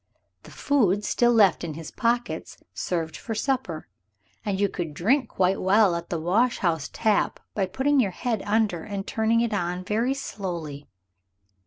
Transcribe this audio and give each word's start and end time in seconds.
The 0.41 0.49
food 0.49 1.05
still 1.05 1.31
left 1.31 1.63
in 1.63 1.75
his 1.75 1.91
pockets 1.91 2.57
served 2.73 3.15
for 3.15 3.35
supper, 3.35 3.87
and 4.43 4.59
you 4.59 4.67
could 4.67 4.95
drink 4.95 5.29
quite 5.29 5.61
well 5.61 5.93
at 5.93 6.09
the 6.09 6.19
wash 6.19 6.57
house 6.57 6.89
tap 6.91 7.39
by 7.53 7.67
putting 7.67 7.99
your 7.99 8.09
head 8.09 8.41
under 8.43 8.81
and 8.83 9.05
turning 9.05 9.41
it 9.41 9.53
on 9.53 9.83
very 9.85 10.15
slowly. 10.15 10.87